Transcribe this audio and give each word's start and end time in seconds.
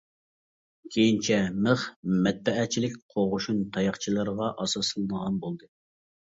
كېيىنچە 0.95 1.37
مىخ 1.67 1.83
مەتبەئەچىلىك 2.29 2.97
قوغۇشۇن 3.13 3.63
تاياقچىلىرىغا 3.79 4.51
ئاساسلىنىدىغان 4.59 5.41
بولدى. 5.49 5.75